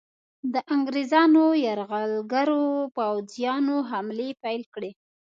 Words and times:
د 0.53 0.55
انګریزانو 0.73 1.43
یرغلګرو 1.65 2.67
پوځیانو 2.95 3.75
حملې 3.89 4.29
پیل 4.43 4.63
کړې. 4.73 4.91